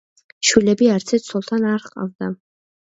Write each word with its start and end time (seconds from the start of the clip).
შვილები 0.51 0.89
არცერთ 0.95 1.29
ცოლთან 1.29 1.69
არ 1.77 1.87
ჰყავდა. 1.87 2.33